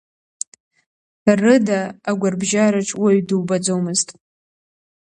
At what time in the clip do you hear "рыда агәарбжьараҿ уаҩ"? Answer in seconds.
1.41-3.19